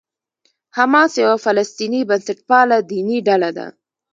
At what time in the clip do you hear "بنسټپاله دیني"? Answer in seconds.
2.09-3.17